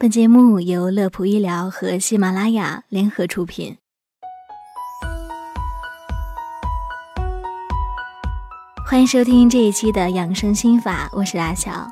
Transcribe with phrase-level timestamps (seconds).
[0.00, 3.76] 本节目由乐普医疗和喜马拉雅联合出品。
[8.86, 11.86] 欢迎收听这一期的养生心法，我是阿乔。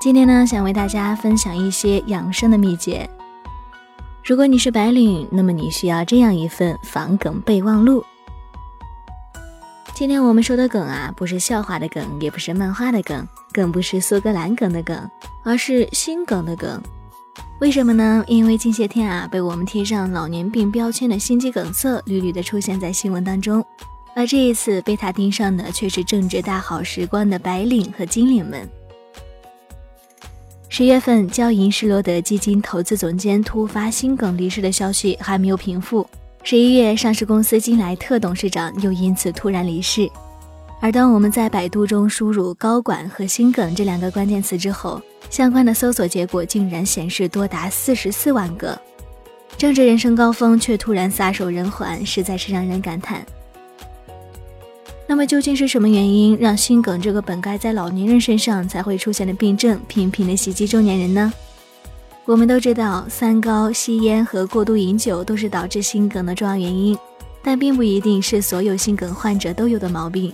[0.00, 3.10] 今天呢，想为大家分享一些养生的秘诀。
[4.24, 8.04] 如果你是白领，那么你需要这样一份防梗备忘录。
[9.92, 15.10] 今天我们说的梗啊，不是笑话的梗，也不是漫画的梗，更不是苏格兰梗的梗，
[15.42, 16.80] 而是心梗的梗。
[17.60, 18.24] 为什么呢？
[18.28, 23.64] 因为近些天啊，被我们贴上老年病标签的心肌梗塞屡屡的出现在新闻当中，
[24.14, 28.68] 而这一次被他盯上的却是正值大好时光的白领和金领们。
[30.68, 36.08] 十月份，交银施罗德基金投资总监突发心梗离世的消息还没有平复，
[36.44, 40.08] 十一月，上市公司金莱特董事长又因此突然离世。
[40.80, 48.78] 而当我们在百度中输入“高管”和“心梗”这两个关键词之后，相关的搜索结果竟然显示多达四十四万个。
[49.56, 53.26] 正值人生高峰，却突然撒手人寰，实在是让人感叹。
[55.04, 61.32] 那么，究竟是什么原因让心梗这个本该在老年人身上才会出现的病症，频频的袭击中年人呢？
[62.24, 66.96] 我们都知道，三高、吸烟和过度饮酒都是导致心梗的重要原因，
[67.42, 70.32] 但并不一定是所有心梗患者都有的毛病。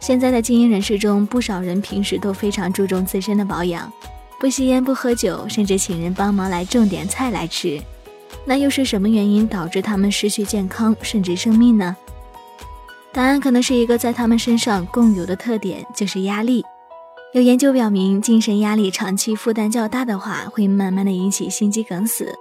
[0.00, 3.92] 现在的精英人士中，不少人平时都非常注重自身的保养，
[4.38, 7.80] 不吸烟不喝酒，甚至请人帮忙来种点菜来吃。
[8.44, 11.96] 那又是什么原因导致他们失去健康甚至生命呢？
[13.12, 16.64] 答案可能是一个在他们身上共有的特点，就是压力。
[17.34, 22.32] 有研究表明，精神压力长期负担较大的话，会慢慢的引起心肌梗死。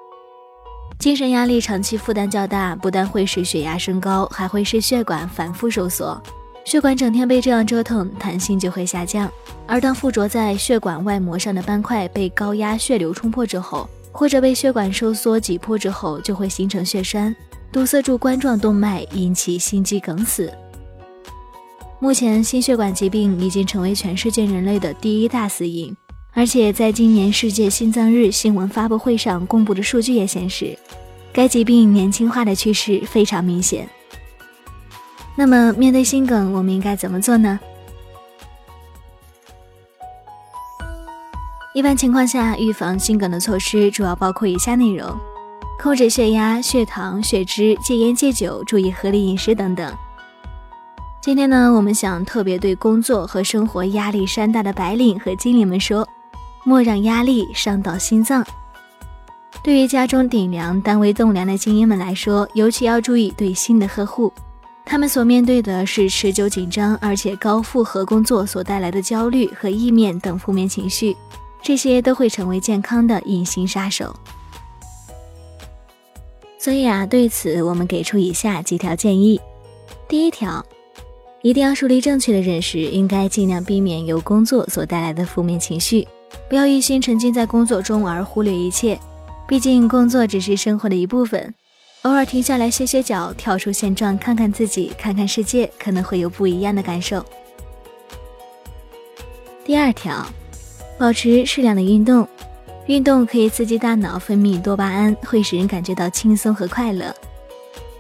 [1.00, 6.22] 精神压力长期负担较大，不但会使血压升高，还会使血管反复收缩。
[6.68, 9.32] 血管整天被这样折腾，弹性就会下降。
[9.66, 17.34] 而当附着在血管外膜上的斑块被高压血流冲破之后，或者被血管收缩挤破之后，就会形成血栓，
[17.72, 20.52] 堵塞住冠状动脉，引起心肌梗死。
[22.02, 25.96] 目前，心血管疾病已经成为全世界人类的第一大死因，
[26.34, 30.78] 而且在今年世界心脏日新闻发布会上公布的数据也显示，
[31.32, 33.88] 该疾病年轻化的趋势非常明显。
[35.40, 37.60] 那么，面对心梗，我们应该怎么做呢？
[41.76, 45.16] 一般情况下，预防心梗的措施主要包括以下内容：
[45.80, 49.96] 控制血压、血糖、血脂，戒烟戒酒，注意合理饮食等等。
[51.22, 56.08] 今天呢，我们想特别对工作和生活压力山大的白领和金领们说：
[56.64, 58.44] 莫让压力伤到心脏。
[59.62, 64.34] 对于家中顶梁、单位栋梁的精英们来说，尤其要注意对心的呵护。
[64.90, 71.16] 他们所面对的是持久紧张而且高负荷工作所带来的焦虑和意面等负面情绪，
[71.62, 74.16] 这些都会成为健康的隐形杀手。
[76.58, 79.40] 所以啊，对此我们给出以下几条建议：
[80.08, 80.66] 第一条，
[81.42, 86.08] 一定要树立正确的认识，应该尽量避免由工作所带来的负面情绪，
[86.48, 88.98] 不要一心沉浸在工作中而忽略一切，
[89.50, 91.54] 毕竟工作只是生活的一部分。
[92.04, 97.26] 偶尔停下来歇歇脚，跳出现状，看看自己，看看世界，可能会有不一样的感受。
[99.66, 100.26] 第二条，
[100.98, 102.26] 保持适量的运动，
[102.86, 107.14] 运动可以刺激大脑分泌多巴胺，会使人感觉到轻松和快乐。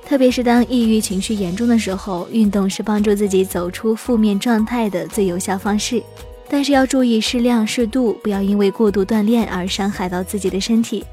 [0.05, 6.01] 特别是当抑郁情绪严重的时候，运动是帮助自己走出负面状态的最有效方式。
[6.47, 11.03] 但是要注意适量适度，不要因为过度锻炼而伤害到自己的身体。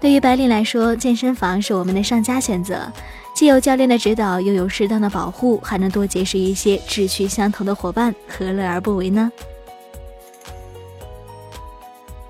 [0.00, 2.90] 对于白领来说，健身房是我们的上佳选择，
[3.34, 9.32] 既有教练的指导，又有适当的保护，还能多结识一些志趣相投的伙伴，何乐而不为呢？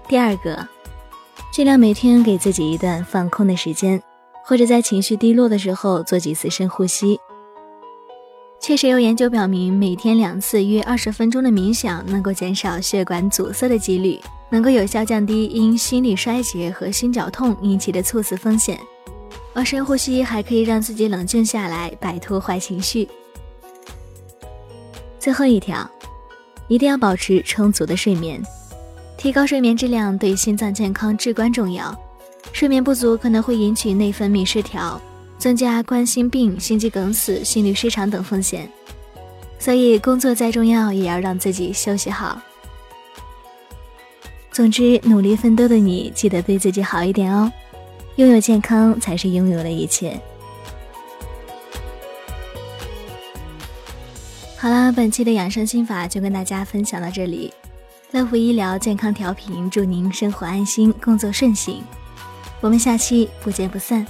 [0.09, 0.67] 第二个，
[1.53, 4.03] 尽量每天给自己一段放空的时间，
[4.45, 7.21] 或者在情绪低落的时候做几次深呼吸。
[8.61, 14.21] 确实有研究表明，每天两次约二十分钟的冥想，能够减少血管阻塞的几率。
[14.51, 18.81] 能够有效降低因心力衰竭和心绞痛引起的猝死风险，
[19.53, 23.07] 而深呼吸还可以让自己冷静下来，摆脱坏情绪。
[25.19, 25.87] 最后一条，
[26.67, 28.43] 一定要保持充足的睡眠，
[29.19, 31.95] 提高睡眠质量对心脏健康至关重要。
[32.51, 34.99] 睡眠不足可能会引起内分泌失调，
[35.39, 38.69] 增加冠心病、心肌梗死、心律失常等风险。
[39.59, 42.41] 所以，工作再重要，也要让自己休息好。
[44.53, 47.51] 总之，努力奋斗的你，记得对自己好一点哦。
[48.17, 50.21] 拥有健康，才是拥有了一切。
[54.57, 57.55] 好啦，本期的养生心法就跟大家分享到这里。
[58.11, 61.81] 乐福医疗健康调频，祝您生活安心，工作顺心。
[62.61, 64.05] 我们下期不见不散。